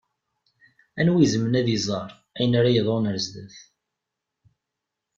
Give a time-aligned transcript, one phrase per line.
[0.99, 3.57] Anwa i izemren ad iẓeṛ ayen ara d-yeḍṛun ar zdat?